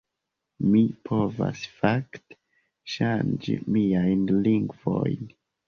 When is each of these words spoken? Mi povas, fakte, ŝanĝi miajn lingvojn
Mi 0.69 0.79
povas, 1.09 1.61
fakte, 1.81 2.39
ŝanĝi 2.95 3.61
miajn 3.79 4.27
lingvojn 4.51 5.33